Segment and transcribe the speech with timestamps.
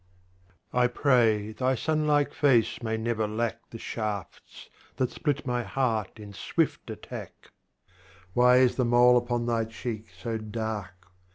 [0.73, 6.19] I pray thy Sun like face may never lack The Shafts that split my Heart
[6.19, 7.51] in swift Attack:
[8.33, 11.11] Why is the mole upon thy cheek so dark